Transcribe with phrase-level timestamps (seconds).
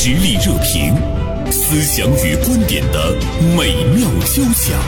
[0.00, 0.94] 实力热评，
[1.50, 3.16] 思想与观点的
[3.56, 4.78] 美妙交响。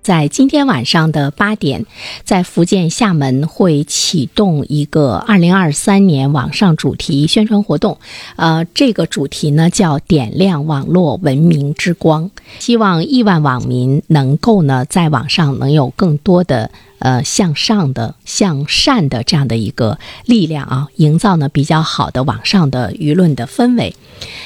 [0.00, 1.84] 在今天晚上的八点，
[2.24, 7.98] 在福建厦门会启动一个二零二三年网上主题宣传活动。
[8.36, 16.70] 呃，这个主题呢叫“点亮网络文明之光”，希望亿万网民能够呢在网上能有更多的。
[17.02, 23.96] 呃，向上的、向善的这样的一个力量啊，营造呢比较好的网上的舆论的氛围。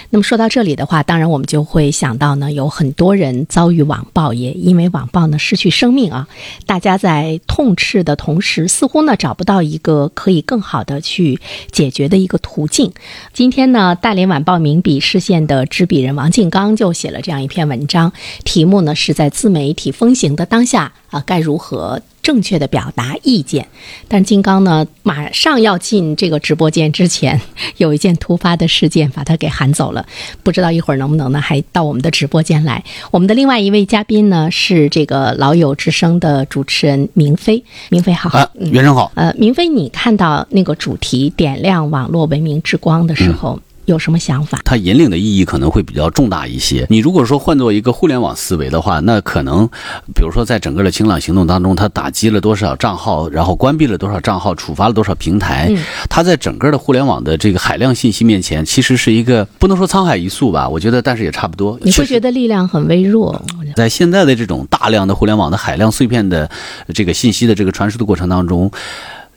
[0.08, 6.26] 那么说到这里的话，当然我们就会想到呢，有很多人遭遇网暴，也因为网暴呢失去生命啊。
[6.64, 11.38] 大家在痛斥的同时，似乎呢找不到一个可以更好的去
[11.70, 12.90] 解决的一个途径。
[13.34, 18.10] 今天呢，大连晚报名笔视线的执笔人王静刚就写了这样一篇文章，
[18.44, 22.00] 题目呢是在自媒体风行的当下啊，该如何？
[22.22, 23.66] 正确的表达意见，
[24.06, 27.40] 但金刚呢，马上要进这个直播间之前，
[27.78, 30.06] 有一件突发的事件把他给喊走了，
[30.44, 32.84] 不知道一会儿能不能呢，还到我们的直播间来。
[33.10, 43.60] 我们的另外一位嘉宾呢，是这个老友之声的主持人明飞，明飞好，啊，袁生好，呃，明飞，你看到那个主题点亮网络文明之光的时候。
[43.86, 44.60] 有什么想法？
[44.64, 46.86] 它引领的意义可能会比较重大一些。
[46.90, 49.66] 你如果说换做一个互联网思维的话，那可能，
[50.14, 55.72] 比如说在整个的清朗行动当中，它打击了多少账号，然后关闭了多少账号，处罚了多少平台，
[56.10, 60.68] 它在整个的互联网的这个海量信息面前，其实是一个不能说沧海一粟吧？
[60.68, 61.78] 我觉得，但是也差不多。
[61.82, 63.40] 你会觉得力量很微弱。
[63.76, 66.50] 在现在的这种大量的互联网的海量碎片的
[66.92, 68.70] 这个信息的这个传输的过程当中，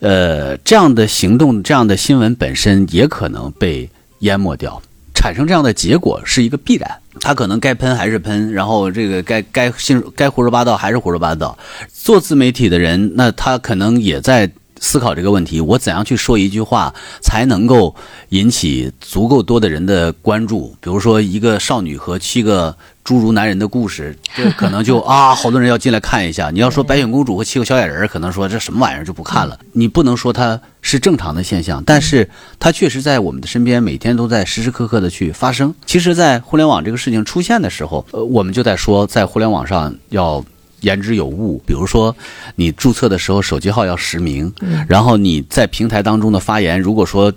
[0.00, 3.88] 呃，这样的行动，这样的新闻本身也可能被。
[4.20, 4.80] 淹没掉，
[5.14, 6.90] 产生这样的结果是一个必然。
[7.20, 11.58] 他可能该喷还是喷，然后这个该该信该胡说八道还是胡说八道。
[11.92, 14.50] 做自媒体的人，那他可能也在。
[14.82, 17.94] 思考这个问题，我怎样去说一句话才能够
[18.30, 20.74] 引起足够多的人的关注？
[20.80, 26.50] 比如说，一个少女和七个侏儒男人的故事， 这可能就啊，好多人要进来看一下。
[26.50, 29.58] 你要说白雪公主和七个小矮人，可能说这什么玩意儿就不看了。
[29.72, 35.74] 你不能说他是正常的现象，但是它确实在我们的身边，每天都在时时刻刻的去发生。
[35.86, 40.44] 其实，在互联网这个事情出现的时候，呃，我们就在说，在互联网上要。
[40.82, 42.16] 言之有物，比如说，
[42.56, 44.50] 你注册的时候手机号要实名，
[44.88, 47.30] 然后你在平台当中的发言，如果说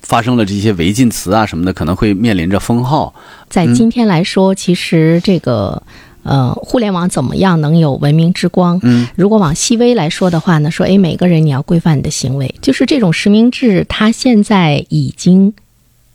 [0.00, 3.14] 发生了这些违禁词啊什么的，可能会面临着封号。
[3.48, 5.80] 在今天来说，其实这个
[6.22, 8.78] 呃，互联网怎么样能有文明之光？
[8.82, 15.52] 嗯，如果往细微来说的话呢，说哎，每个人你要规范你的行为，就是这种实名制，它现在已经。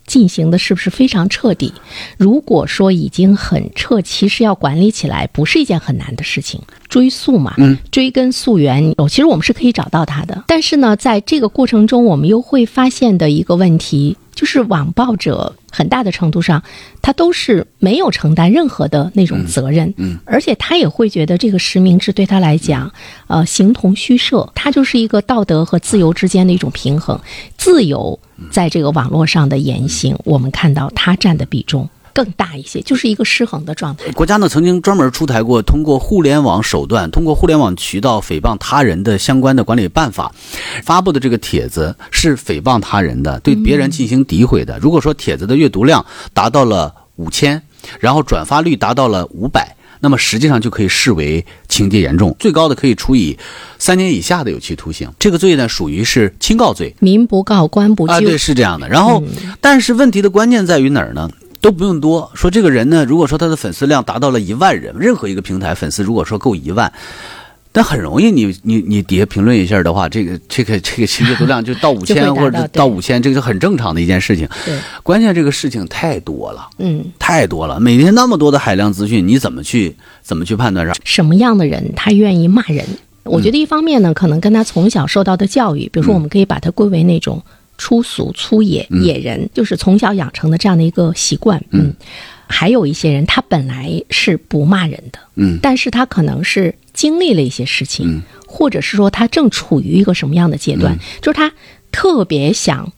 [0.08, 1.72] 进行的是不是非常彻底？
[2.16, 6.60] 如果说已经很彻，其实要管理起来不是一件很难的事情。
[6.88, 10.42] 追溯嘛，嗯，追根溯源，其实我们是可以找到它的。
[10.48, 16.62] 但是呢，在这个过程中，我们又会发现的一个问题，就是网暴者很大的程度上，
[17.02, 22.90] 他都是没有承担任何的那种责任，嗯，而且他也会觉得这个实名制对他来讲，
[23.26, 24.50] 呃，形同虚设。
[24.54, 27.20] 他就是一个道德和自由之间的一种平衡，
[27.58, 28.18] 自由。
[28.50, 34.10] 在这个网络上的言行，我们看到它占的比重更大一些，就是一个失衡的状态。
[34.12, 40.32] 国家呢曾经专门出台过通过互联网手段、通过互联网渠道诽谤他人的相关的管理办法，
[40.82, 44.78] 发布的这个帖子是诽谤他人的，对别人进行诋毁的。
[44.78, 47.62] 如果说帖子的阅读量达到了五千，
[48.00, 49.76] 然后转发率达到了五百。
[50.00, 53.36] 那么实际上就可以视为情节严重，最高的可以处以
[53.78, 55.10] 三年以下的有期徒刑。
[55.18, 58.12] 这个罪呢，属于是轻告罪，民不告，官不究。
[58.12, 58.88] 啊，对，是这样的。
[58.88, 59.22] 然后，
[59.60, 61.30] 但是问题的关键在于哪儿呢？
[61.60, 66.92] 都不用多说，这个人呢，如果说他的粉丝量达到了一万人，任何一个平台粉丝如果说够一万。
[67.70, 74.48] 但很容易，你你你底下评论一下的话，这个这个这个阅读量就到五 千或者到五千，这个是很正常的一件事情。
[74.64, 82.84] 对，关键这个事情太多了，嗯，太多了，每天那么多的海量资讯，你怎么去怎么去判断上什么样的人他愿意骂人？
[83.24, 87.40] 我觉得一方面呢，可能跟他从小受到的教育，比如说我们可以把它归为那种
[87.76, 91.62] 粗俗粗野野人，就是从小养成的这样的一个习惯。
[91.70, 91.92] 嗯，
[92.46, 96.74] 还有一些人他本来是不骂人的，嗯，但是他可能是。
[96.98, 101.52] 经历了一些事情，或者是说他正处于一个什么样的阶段，就是他
[101.92, 102.92] 特别想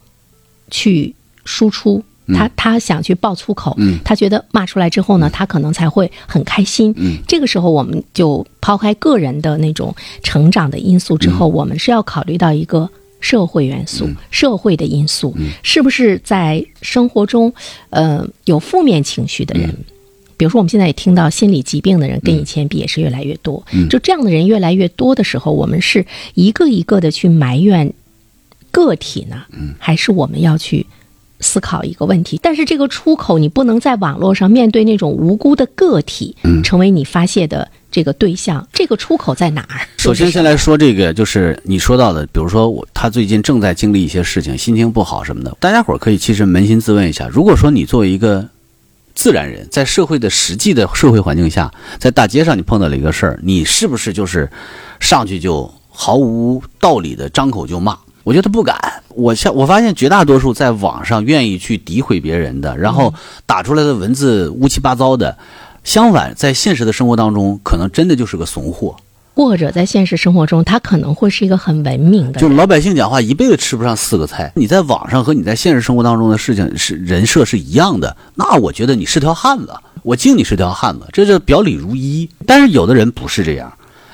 [0.71, 1.13] 去
[1.45, 2.03] 输出，
[2.33, 6.91] 他他想去爆粗口，他觉得骂出来之后呢，他可能才会很开心。
[7.27, 12.89] 这个时候，我们就抛开个人的那种成长的因素之后，我们是要考虑到一个
[13.19, 17.53] 社会元素、社会的因素，是不是在生活中，
[17.91, 19.71] 呃，有负面情绪的人。
[20.41, 23.63] 比如说，我们现在也听到心理疾病的人跟以前比也是越来越多。
[23.91, 26.03] 就这样的人越来越多的时候，我们是
[26.33, 27.93] 一个一个的去埋怨
[28.71, 29.43] 个体呢？
[29.51, 30.83] 嗯，还是我们要去
[31.41, 32.39] 思考一个问题。
[32.41, 38.67] 但是这个出口，你不能在网络上面对那种无辜的个体，嗯成为你发泄的这个对象。
[38.73, 39.85] 这个出口在哪儿？
[39.99, 48.49] 首先，先来说这个，就是你说到的，比如说我他最近正在经历一些事情，心情不好什么的，大家伙儿可以其实扪心自问一下，如果说你作为一个
[49.13, 54.49] 自然人，在社会的实际的社会环境下，在大街上你碰到了一个事儿，你是不是就是
[54.99, 57.97] 上去就毫无道理的张口就骂？
[58.23, 58.77] 我觉得不敢。
[59.09, 63.13] 我像我发现绝大多数在网上愿意去诋毁别人的，然后
[63.45, 65.37] 打出来的文字乌七八糟的，
[65.83, 68.95] 相反，在现实的生活当中，可能真的就是个怂货。
[69.33, 72.41] 或者在现实生活中，他可能会是一个很文明的人。
[72.41, 79.73] 就老百姓讲话一辈子吃不上四个菜，你在网上和你在现实生活当中的事情是人设是一样的，那我觉得你是条汉子，
[80.03, 82.29] 我敬你是条汉子，这就表里如一。
[82.45, 83.71] 但是有的人不是这样，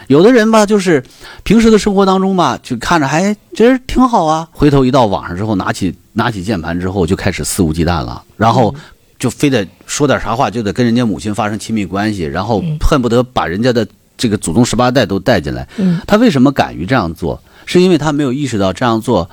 [0.08, 1.04] 有的人吧，就是
[1.44, 8.74] 平时的生活当中吧，就看着还觉得挺好啊，回头一到网上之后，拿起 拿起键盘之后就开始肆无忌惮了，然后
[9.20, 13.88] 就非得说点啥话，就得跟人家母亲发生亲密关系，然后恨不得把人家的
[14.18, 15.68] 这个祖宗十八代都带进来。
[15.78, 17.42] 嗯他为什么敢于这样做？
[17.66, 19.30] 是因为他没有意识到这样做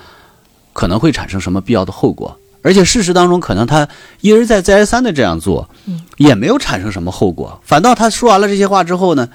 [0.73, 3.89] 可能会产生什么必要的后果，而且事实当中，可能他
[4.21, 5.71] 一而再再而三的这样做，
[6.17, 9.29] 也没有产生什么后果，反倒他说完了这些话之后呢，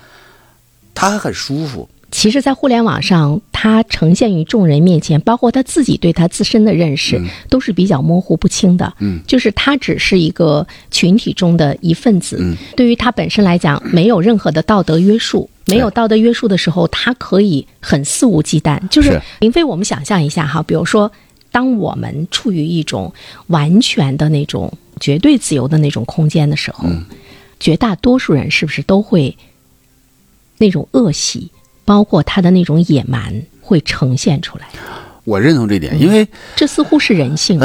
[0.94, 1.90] 他还很舒服。
[2.12, 8.92] 其实，在互联网上，他呈现于众人面前，包括他自己对他自身的认识，都是比较模糊不清的。
[9.00, 12.38] 嗯，就是他只是一个群体中的一份子。
[12.40, 15.50] 嗯，对于他本身来讲，没有任何的道德约束。
[15.68, 18.80] 没有道德约束的时候，他可以很肆无忌惮。
[18.90, 21.12] 就是是林飞，我们想象一下哈，比如说，
[21.52, 23.14] 当我们处于一种
[23.48, 26.90] 完全的那种绝对自由的那种空间的时候，
[27.60, 29.38] 绝大多数人是不是都会
[30.58, 31.52] 那种恶习，
[31.90, 34.68] 包括他的那种野蛮会呈现出来？
[35.30, 37.60] 我认同这点，因为这似乎是人性。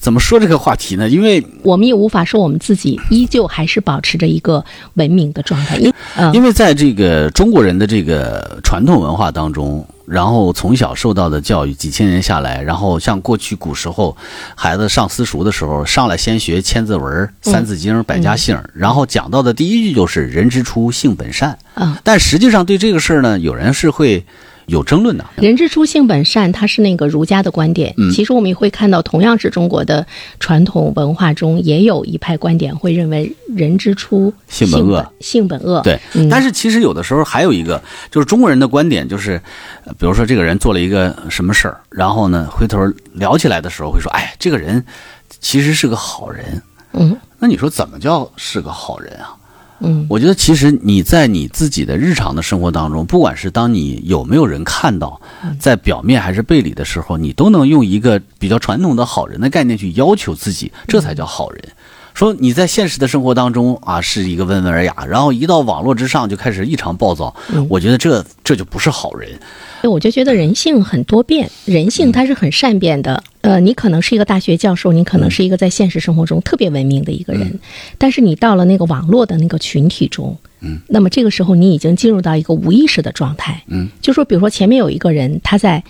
[0.00, 1.08] 怎么说这个话题呢？
[1.08, 4.64] 因为我们也无法说我们自己依旧还是保持着一个
[4.94, 14.16] 文明的状态，因呃，因为在这个中国人的这个传统文化当中，然后从小受到的教育几千年下来，然后像过去古时候
[14.56, 21.56] 孩子上私塾的时候，上来先学千字文、三字经、百家姓，然后讲到的第一句就是“人之初，性本善”。
[21.76, 24.24] 嗯，但实际上对这个事儿呢，有人是会
[24.72, 25.24] 有争论的。
[25.36, 27.94] 人之初性本善，它是那个儒家的观点。
[27.98, 30.04] 嗯其实我们也会看到，同样是中国的
[30.40, 35.80] 传统文化中，也有一派观点会认为人之初性本恶，性本恶。
[35.82, 37.80] 对，嗯但是其实有的时候还有一个，
[38.10, 39.40] 就是中国人的观点，就是，
[39.84, 42.78] 呃比如说这个人做了一个什么事儿，然后呢，回头
[43.12, 44.82] 聊起来的时候会说，哎，这个人
[45.40, 46.62] 其实是个好人。
[46.94, 49.36] 嗯那你说怎么叫是个好人啊？
[49.82, 55.20] 嗯我觉得其实你在你自己的日常的生活当中，不管是当你有没有人看到，
[55.58, 61.62] 在表面还是背里的时候，你都能用一个比较传统的好人的概念去要求自己，这才叫好人。
[62.14, 67.34] 说你在现实的生活当中啊是一个温文尔雅，然后一到网络之上就开始异常暴躁，
[67.68, 69.30] 我觉得这这就不是好人。
[69.80, 73.22] 对，我就觉得人性很多变，人性它是很善变的。
[73.40, 77.58] 呃，你可能是一个大学教授，你可能是一个在现实生活中特别文明的一个人，
[77.98, 85.82] 但是你到了那个网络的那个群体中，嗯，那么这个时候你已经进入到一个无意识的状态，嗯，就说比如说前面有一个人他在。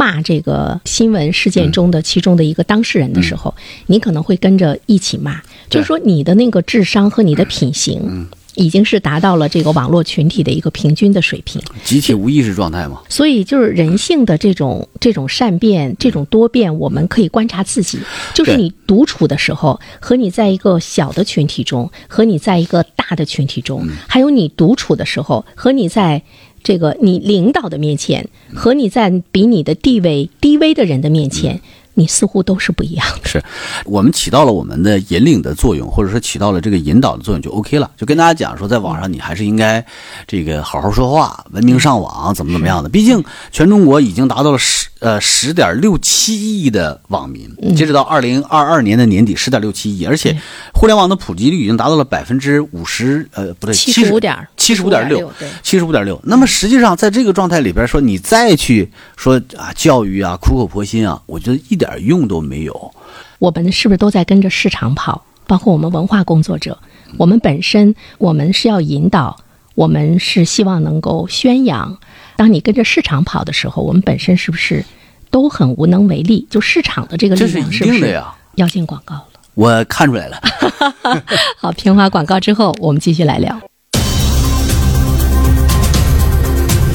[0.00, 3.54] 骂这个新闻事件中的其中的一个当事人的时候，
[3.86, 11.60] 你可能会跟着一起骂，就是说你的那个智商和你的品行，已经是达到了这个网络群体的一个平均的水平。
[11.84, 17.98] 集体无意识状态嘛，所以就是人性的这种这种善变、这种多变，我们可以观察自己。
[18.32, 26.22] 就是你独处的时候，和你在一个小的群体中，和你在一个大的群体中，还有你独处的时候，和你在
[26.62, 31.60] 这个你领导的面前，和你在比你的地位低微的人的面前，
[31.94, 33.28] 你似乎都是不一样的。
[33.28, 33.42] 是
[33.84, 37.90] 我们起到了我们的引领的作用，或者说起到了这个引导的作用，就 OK 了。
[37.96, 39.84] 就跟大家讲说，在网上你还是应该
[40.26, 42.88] 这个好好说话，文明上网，怎么怎么样的。
[42.88, 50.34] 毕竟全中国已经达到了十呃十点六七亿的网民，截止到二零二二年的年底，十点六七亿，而且
[50.72, 56.20] 互联网的普及率已经达到了百分之五十，呃，不对，七十75点七十五点六，七十五点六。
[56.24, 62.94] 那么实际上，在这个状态里边说，你再去说啊教育啊苦口婆心啊，我觉得一点用都没有。
[63.38, 65.24] 我们是不是都在跟着市场跑？
[65.46, 66.78] 包括我们文化工作者，
[67.16, 69.36] 我们本身我们是要引导，
[69.74, 71.98] 我们是希望能够宣扬。
[72.40, 74.82] 当你跟着市场跑的时候，我们本身是不是
[75.30, 76.46] 都很无能为力？
[76.48, 78.34] 就市场的这个力量是不是呀。
[78.54, 79.26] 要进广告了？
[79.52, 80.40] 我看出来了。
[81.60, 83.60] 好，平滑广告之后，我们继续来聊。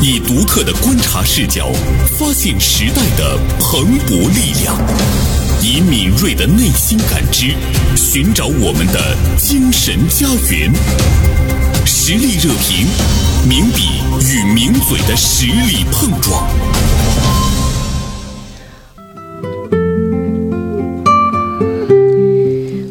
[0.01, 1.71] 以独特的观察视角，
[2.17, 4.75] 发现时代的蓬勃力量；
[5.61, 7.53] 以敏锐的内心感知，
[7.95, 10.73] 寻找我们的精神家园。
[11.85, 12.87] 实力热评，
[13.47, 16.47] 名笔与名嘴的实力碰撞。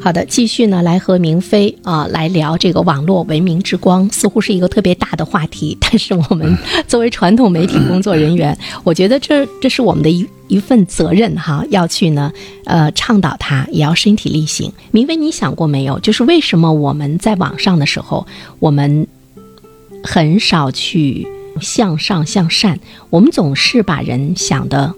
[0.01, 5.77] 好的，继续呢，来和明飞啊、来聊这个网络文明之光，似乎是一个特别大的话题。
[5.81, 6.57] 但是我们
[6.87, 12.31] 作为传统媒体工作人员，我觉得这这是我们的一一份责任哈，要去呢
[12.65, 14.73] 呃倡导它，也要身体力行。
[14.93, 15.99] 明飞，你想过没有？
[15.99, 18.25] 就是为什么我们在网上的时候，
[18.61, 19.05] 我们
[20.05, 21.27] 很少去
[21.61, 22.79] 向上向善，
[23.11, 24.95] 我们总是把人想的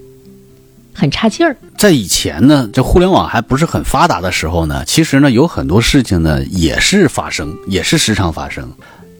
[0.92, 1.56] 很差劲儿。
[1.78, 8.70] 在以前呢，这互联网还不是很发达的时候呢，其实呢有很多事情呢也是发生，也是时常发生。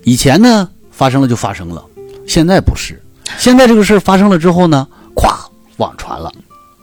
[0.03, 1.85] 以前呢发生了就发生了，
[2.27, 3.01] 现在不是。
[3.39, 5.35] 现在这个事儿发生了之后呢，咵
[5.77, 6.33] 网传了。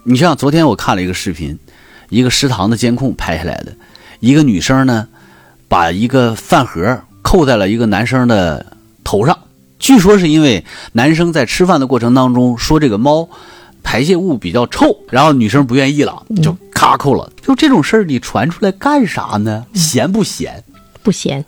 [0.04, 1.58] 你像昨天我看了一个视频，
[2.08, 3.72] 一个食堂的监控拍下来的，
[4.20, 5.08] 一个女生呢
[5.68, 8.64] 把一个饭盒扣在了一个男生的
[9.14, 9.38] 头上，
[9.78, 13.28] 据说是因为男生在吃饭的过程当中说这个猫。
[13.86, 17.30] 排泄物比较臭，然后女生不愿意了，就咔扣了。
[17.42, 19.62] 就这种事儿，你传出来干啥呢？
[19.74, 20.64] 闲不闲？
[21.02, 21.44] 不闲，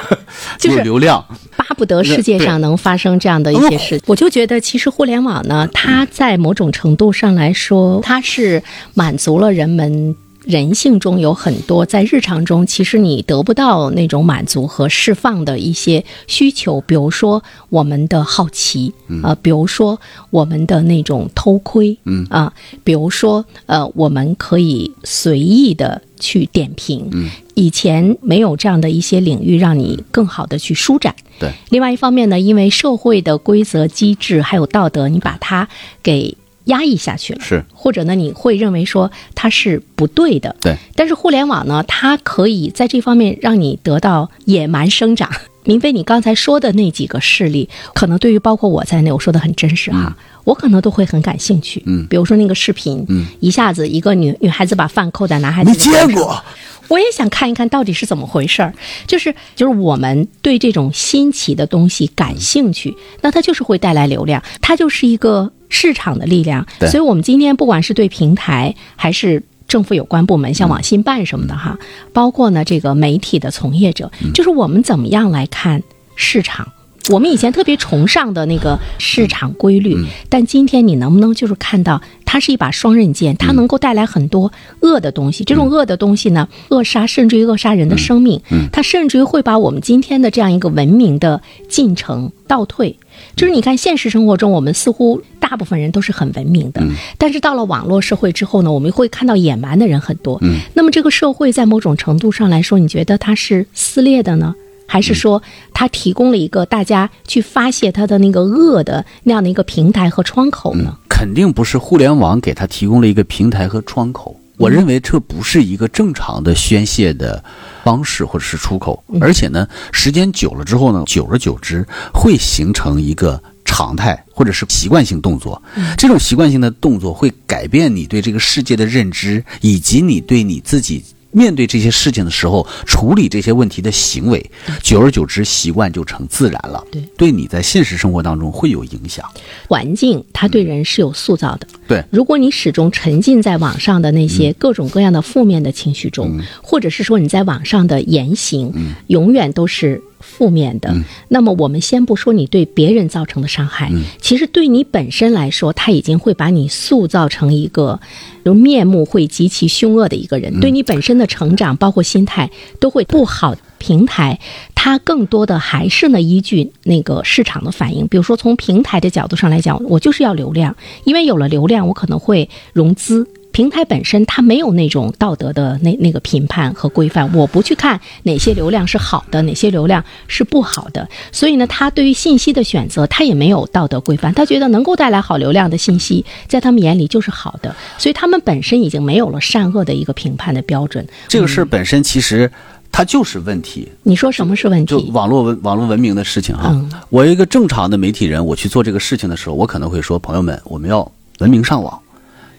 [0.58, 1.22] 就是流量。
[1.58, 4.00] 巴不得世界上能发生这样的一些事。
[4.06, 8.62] 我就觉得，其实互联网呢，它在某种程度上来说，它是
[8.94, 10.16] 满足了人们。
[10.44, 19.98] 人性中有很多在日常中，其实你得不到那种满足和释放的一些需求，比如说我们的好奇，呃，比如说
[20.30, 31.14] 我们的那种偷窥，嗯啊，比如说呃，我们可以随意的去点评，嗯，以前没有这样的一些领域让你更好的去舒展。
[31.38, 35.68] 对，另外一方面呢，因为社会的规则机制还有道德，你把它
[36.02, 36.36] 给。
[36.64, 40.76] 压抑下去了，是，或者呢，你会认为说它是不对的，对。
[40.94, 45.30] 但是互联网呢，它可以在这方面让你得到野蛮生长。
[45.66, 51.82] 明飞，你刚才说的那几个事例，可能对于包括我在内，我说的很真实哈，我可能都会很感兴趣。
[51.86, 56.42] 嗯，比如说那个视频，嗯，一下子一个女女孩子把饭扣在男孩子，没见过。
[56.88, 58.72] 我也想看一看到底是怎么回事儿，
[59.06, 66.66] 就是就是我们对这种新奇的东西感兴趣，那它就是会带来流量，它就是一个市场的力量。
[66.80, 71.78] 所以，我们今天不管是对平台还是政府有关部门，像网信办什么的哈，
[72.12, 75.82] 包括呢这个媒体的从业者，就是我们怎么样来看
[76.16, 76.70] 市场。
[77.10, 79.96] 我们以前特别崇尚的那个市场规律，
[80.30, 85.44] 但今天你能不能就是看到它是一把双刃剑，它能够带来很多恶的东西。
[85.44, 88.40] 这种恶的东西呢，扼杀甚至于扼杀人的生命，
[88.72, 92.96] 它甚至于会把我们今天的这样一个文明的进程倒退。
[93.36, 96.82] 就是你看现实生活中，我们似乎大部分人都是很文明的，
[97.18, 100.40] 但是到了网络社会之后呢，我们会看到野蛮的人很多。
[100.72, 104.54] 那么这个社会在某种程度上来说，你觉得它是撕裂的呢？
[104.94, 110.96] 还是说，它提供了一个大家去发泄他的那个恶的那样的一个平台和窗口呢？
[111.08, 114.38] 肯定不是互联网给他提供了一个平台和窗口。
[114.56, 117.42] 我认为这不是一个正常的宣泄的
[117.82, 119.02] 方式或者是出口。
[119.20, 125.60] 而且呢，时间久了之后呢，久而久之会形成一个常态或者是习惯性动作。
[125.98, 131.02] 这种习惯性的动作会改变你对这个世界的认知，以及你对你自己。
[131.34, 134.50] 面对这些事情的时候，处理这些问题的行为，
[134.80, 136.82] 久而久之，习惯就成自然了。
[136.90, 139.28] 对，对你在现实生活当中会有影响。
[139.68, 141.66] 环境它对人是有塑造的。
[141.86, 148.72] 对，如果你始终沉浸在网上的那些各种各样的负面的情绪中，或者是说你在网上的言行，
[149.08, 150.02] 永远都是。
[150.26, 150.90] 负面的，
[151.28, 158.00] 那么我们先不说你对别人造成的伤害，其实对你本身来说，他已经会把你塑造成一个，
[158.42, 162.50] 就面目会极其凶恶的一个人，对你本身的成长，包括心态
[162.80, 163.54] 都会不好。
[163.84, 164.38] 平台
[164.74, 170.74] 它更多的还是呢依据那个市场的反应，比如说从平台的角度上来讲，我就是要流量，
[171.04, 173.26] 因为有了流量，我可能会融资。
[173.52, 191.06] 平台本身它没有那种道德的那那个评判和规范，我不去看哪些流量是好的，哪些流量是不好的，所以呢，他对于信息的选择，他也没有道德规范，他觉得能够带来好流量的信息，在他们眼里就是好的，所以他们本身已经没有了善恶的一个评判的标准。
[191.28, 192.50] 这个事儿本身其实
[192.96, 193.90] 它就是问题。
[194.04, 195.10] 你说什么是问题就题？
[195.10, 196.72] 网络文网络文明的事情哈。
[197.10, 201.10] 我一个正常的媒体人，我去做这个事情的时候，我可能会说：朋友们，我们要
[201.40, 201.98] 文明上网，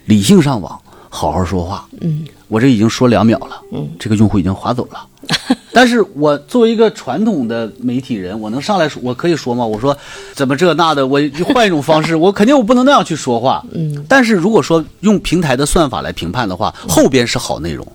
[0.04, 0.78] 理性上网。
[1.08, 5.08] 好好说话，嗯，我这已经说两秒了，嗯，这个用户已经划走了。
[5.72, 9.66] 但是我作为一个传统的媒体人，我能上来说，我可以说吗？
[9.66, 9.98] 我说
[10.34, 13.66] 怎么这那的，我就换一种方式， 我肯定我不能那样去说话。
[13.72, 17.88] 嗯，但是如果说用平台的算法来评判的话，后边是好内容，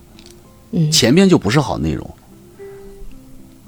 [0.71, 2.09] 嗯前边就不是好内容。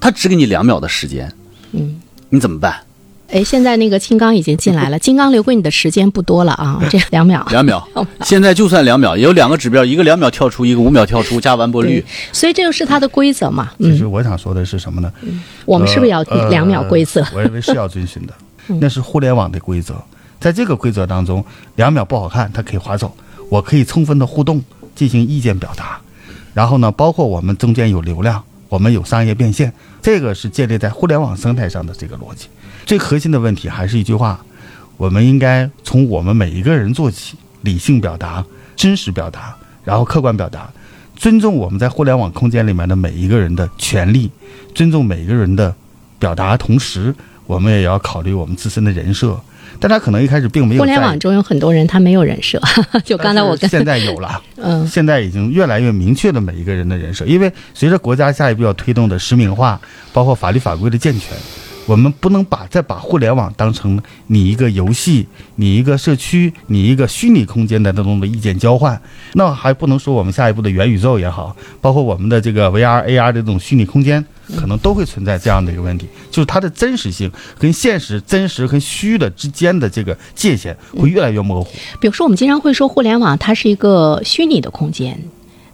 [0.03, 1.31] 他只给你两秒的时间，
[1.71, 1.95] 嗯，
[2.27, 2.75] 你怎么办？
[3.29, 7.47] 哎，现在那个金刚已经进来了， 金刚留给你的时间不多了啊， 这两秒。
[7.51, 7.81] 两秒，
[8.25, 12.03] 现在就算两秒，也有两个指标，一个两秒跳出，一个五秒跳出，加完播率。
[12.33, 13.71] 所以这就是它的规则嘛。
[13.79, 15.09] 其实嗯，我想说的是什么呢？
[15.65, 17.21] 我们是不是要呃两秒规则？
[17.21, 18.33] 嗯我认为是要遵循的，
[18.81, 19.95] 那是互联网的规则。
[20.41, 21.45] 在这个规则当中，
[21.77, 23.15] 两秒不好看，它可以划走。
[23.49, 24.61] 我可以充分的互动，
[24.95, 26.01] 进行意见表达。
[26.53, 28.43] 然后呢，包括我们中间有流量，
[28.73, 32.47] 我们有商业变现，这个是建立在互联网生态上的这个逻辑。
[32.87, 34.43] 最核心的问题还是一句话：
[34.97, 38.43] 我们应该从我们每一个人做起，理性表达、
[38.75, 40.67] 真实表达，然后客观表达，
[41.15, 44.31] 尊重我们在互联网空间里面的每一个人的权利，
[44.73, 45.75] 尊重每一个人的
[46.17, 47.13] 表达，同时
[47.45, 49.39] 我们也要考虑我们自身的人设。
[49.83, 52.57] 但他可能一开始并没有互联网中有很多人他没有人设，
[53.03, 59.77] 就刚才我跟现在有了， 嗯现在已经越来越明确了每一个人的人设，因为随着国家下一步要推动的实名化，
[60.13, 61.37] 包括法律法规的健全，
[61.85, 68.99] 我们不能把再把互联网当成你一个游戏、你一个社区、你一个虚拟空间的那种的意见交换，
[69.33, 74.23] 那还不能说我们下一步的元宇宙也好，包括我们的这个 VR、AR 的这种虚拟空间，
[74.55, 81.69] 可能都会存在这样的一个问题，就是它的真实性跟现实、真实和虚的之间的这个界限会越来越模糊。
[81.99, 85.19] 比如说，我们经常会说互联网它是一个虚拟的空间。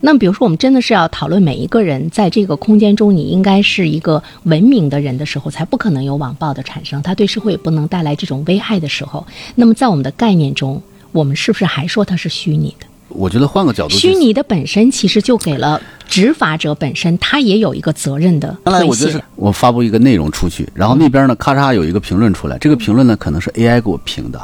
[0.02, 9.26] 那么，比如说，我们真的是要讨论每一个人在这个空间中，你应该是一个文明的人的时候，才不可能有网暴的产生，它对社会也不能带来这种危害的时候，
[9.56, 12.86] 那么在我们的概念中，我们是不是还说它是虚拟的？
[13.10, 19.24] 我觉得换个角度虚拟的本身其实就给了执法者本身，他也有一个责任的将来我觉得是。
[19.36, 24.40] 我发布一个内容出去，然后那边呢咔嚓有一个评论出来，这个评论呢可能是 AI 给我评的，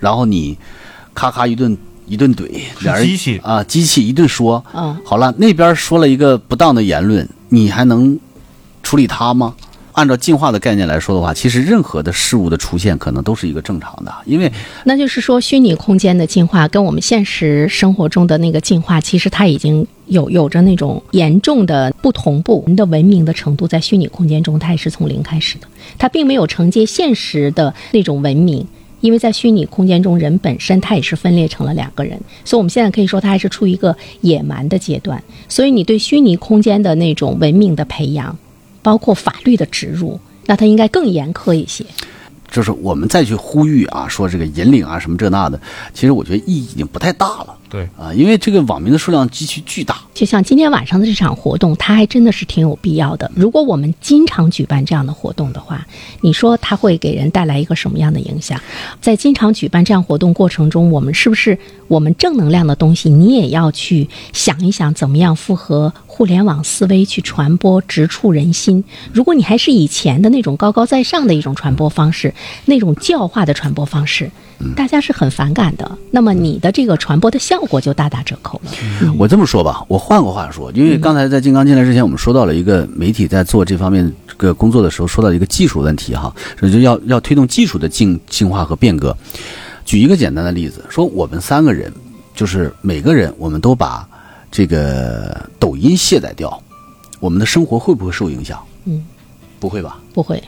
[0.00, 0.56] 然后你
[1.12, 1.76] 咔咔一顿
[2.08, 2.48] 一顿怼，
[2.80, 8.18] 俩人机器啊机器一顿说，嗯好了那边说了一个不当的言论，你还能
[8.82, 9.54] 处理它吗？
[9.92, 14.52] 按照进化的概念来说的话，其实任何的事物的出现可能都是一个正常的，因为
[14.84, 22.62] 那就是说，虚拟空间的进化跟我们现实生活中的那个进化，其实它已经有有着那种严重的不同步。
[22.68, 25.66] 人的文明的程度在虚拟空间中，它也是从零开始的，
[25.98, 28.64] 它并没有承接现实的那种文明。
[29.00, 35.22] 因为在虚拟空间中，人本身他也是分裂成了两个人，所以我们现在可以说，他还是处于一个野蛮的阶段。
[35.48, 38.36] 所以，你对虚拟空间的那种文明的培养，
[38.82, 41.84] 包括法律的植入，那它应该更严苛一些。
[42.50, 45.60] 就是我们再去呼吁啊，说这个引领啊什么这那的，
[45.92, 49.96] 其实我觉得意义已经不太大了对，啊，因为这个网民的数量极其巨大。
[50.14, 53.30] 就像今天晚上的这场活动，它还真的是挺有必要的。
[53.34, 55.86] 如果我们经常举办这样的活动的话，
[56.22, 58.58] 你说它会给人带来一个什么样的影响？
[59.02, 61.56] 在经常举办这样活动过程中，我们是不是
[61.88, 68.82] 我们正能量的东西，你也要去想一想，怎么样符合互联网思维去传播，直触人心？
[69.12, 72.32] 如果你还是以前的那种高高在上的一种传播方式，
[72.64, 74.30] 那种教化的传播方式，
[74.76, 75.98] 大家是很反感的。
[76.10, 78.70] 那么你的这个传播的效果就大打折扣了。
[79.18, 89.16] 我这么说吧，我换个话说，因为刚才在金刚进来之前，我们说到了一个媒体在做这方面这个工作的时候，说到一个技术问题哈，这就要要推动技术的进进化和变革。
[89.84, 91.92] 举一个简单的例子，说我们三个人，
[92.34, 94.06] 就是每个人我们都把
[94.50, 96.62] 这个抖音卸载掉，
[97.20, 98.62] 我们的生活会不会受影响？
[98.84, 99.04] 嗯，
[99.58, 99.98] 不会吧？
[100.12, 100.42] 不会，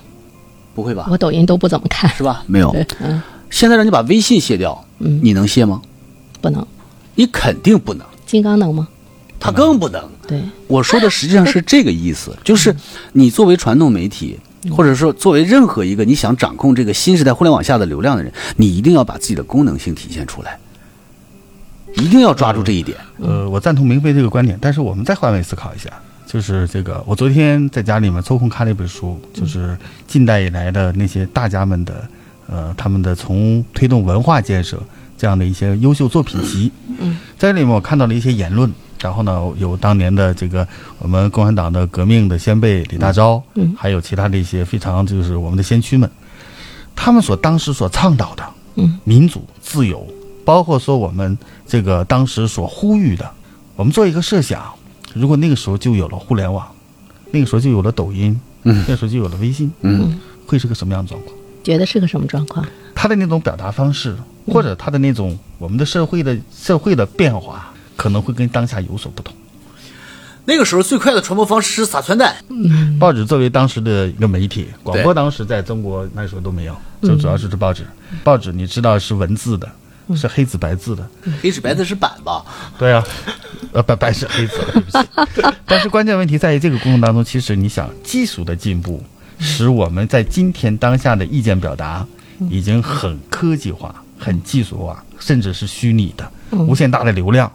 [0.74, 1.06] 不会吧？
[1.10, 2.10] 我抖音都不怎么看。
[2.16, 2.42] 是吧？
[2.46, 2.74] 没有。
[3.00, 5.80] 嗯，现在让你把微信卸掉，嗯你能卸吗？
[6.40, 6.66] 不能。
[7.14, 8.88] 你肯定不能，金刚能吗？
[9.38, 10.02] 他更不能。
[10.26, 12.74] 对，我说的实际上是这个意思，就是
[13.12, 14.38] 你作为传统媒体，
[14.70, 20.58] 或者说作为任何一个你想掌控这个新时代互联网下的流量的人，你一定要把自己的功能性体现出来，
[21.94, 22.96] 一定要抓住这一点。
[23.18, 25.90] 呃，我赞同明飞这个观点，但是我们再换位思考一下，
[26.30, 32.08] 就是这个，我昨天在家里面抽空看了一本书，就是近代以来的那些大家们的，
[32.46, 34.80] 呃，他们的从推动文化建设
[35.18, 36.70] 这样的一些优秀作品集。
[37.00, 40.64] 嗯，在这里面我看到了一些言论，然后呢，有当年的这个
[41.00, 43.74] 我们共产党的革命的先辈李大钊，嗯。
[43.76, 46.08] 还有其他的一些非常就是我们的先驱们，
[46.94, 48.44] 他们所当时所倡导的，
[48.76, 50.06] 嗯，民主自由，
[50.44, 53.28] 包括说我们这个当时所呼吁的，
[53.74, 54.62] 我们做一个设想，
[55.14, 56.66] 如果那个时候就有了互联网，
[57.30, 61.34] 那个时候就有了抖音，嗯那时候就有了微信，嗯，会是个什么样的状况？
[61.62, 62.64] 觉得是个什么状况？
[62.94, 69.34] 他的那种表达方式，或者他的那种我们的社会的社会的变化，可能会跟当下有所不同。
[70.46, 72.34] 那个时候最快的传播方式是撒传单，
[72.98, 77.86] 报纸作为当时的一个媒体，广播当时在中国那时候都没有，就主要是这报纸。
[78.24, 79.70] 报纸你知道是文字的，
[80.16, 81.08] 是黑字白字的，
[81.42, 82.44] 黑纸白字是板吧？
[82.78, 83.04] 对啊，
[83.72, 85.56] 呃白白是黑字，对不起。
[85.66, 89.02] 但是关键问题在于这个过程当中，其实你想技术的进步，
[89.38, 92.06] 使我们在今天当下的意见表达
[92.50, 97.50] 已经很科技化、很技术化，甚至是虚拟的、无限大的流量。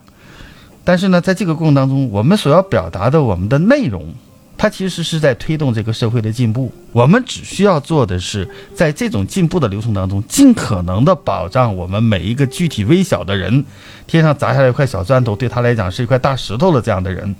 [0.84, 4.14] 但是呢，在这个过程当中，我们所要表达的我们的内容，
[4.58, 6.72] 它其实是在推动这个社会的进步。
[6.92, 13.64] 我们只需要做的是，在这种进步的流程当中，尽可能的保障我们每一个具体微小的人，
[14.06, 17.34] 天上砸下来一块小砖头，对他来讲是一块大石头的这样的人，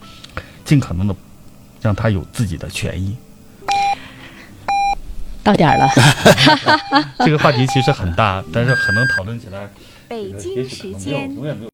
[0.64, 1.16] 尽可能的
[1.80, 3.16] 让他有自己的权益。
[5.42, 5.88] 到点儿了，
[7.24, 9.70] 这个话题其实很大，但是可能讨论起来，
[10.08, 11.64] 北京时间永远没有。